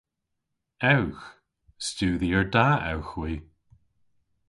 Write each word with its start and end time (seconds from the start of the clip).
Ewgh. 0.95 1.23
Studhyer 1.87 2.45
da 2.53 2.67
ewgh 2.91 3.11
hwi. 3.13 3.33